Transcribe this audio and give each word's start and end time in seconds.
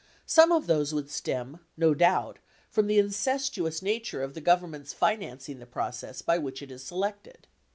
Some 0.25 0.51
of 0.51 0.65
those 0.65 0.95
would 0.95 1.11
stem, 1.11 1.59
no 1.77 1.93
doubt, 1.93 2.39
from 2.71 2.87
the 2.87 2.97
incestuous 2.97 3.83
nature 3.83 4.23
of 4.23 4.33
the 4.33 4.41
Government's 4.41 4.93
financing 4.93 5.59
the 5.59 5.67
process 5.67 6.23
by 6.23 6.39
which 6.39 6.63
it 6.63 6.71
is 6.71 6.83
selected. 6.83 7.45